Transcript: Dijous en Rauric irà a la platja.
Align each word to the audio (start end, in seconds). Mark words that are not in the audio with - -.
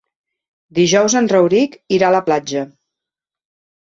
Dijous 0.77 1.17
en 1.21 1.29
Rauric 1.33 1.77
irà 1.99 2.09
a 2.11 2.17
la 2.19 2.25
platja. 2.31 2.67